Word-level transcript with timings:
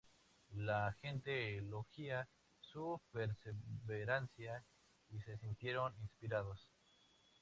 La 0.55 0.91
gente 0.99 1.59
elogió 1.59 2.25
su 2.59 2.99
perseverancia 3.11 4.65
y 5.11 5.19
se 5.21 5.37
sintieron 5.37 5.93
inspirados. 6.01 6.71